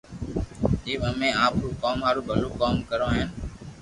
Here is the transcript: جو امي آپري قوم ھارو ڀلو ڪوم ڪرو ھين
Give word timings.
جو 0.85 0.93
امي 1.09 1.29
آپري 1.45 1.69
قوم 1.81 1.97
ھارو 2.05 2.21
ڀلو 2.27 2.49
ڪوم 2.59 2.75
ڪرو 2.89 3.07
ھين 3.15 3.29